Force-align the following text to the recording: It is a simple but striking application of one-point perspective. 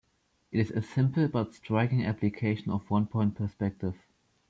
It 0.51 0.59
is 0.59 0.71
a 0.71 0.81
simple 0.81 1.27
but 1.27 1.53
striking 1.53 2.03
application 2.05 2.71
of 2.71 2.89
one-point 2.89 3.35
perspective. 3.35 3.93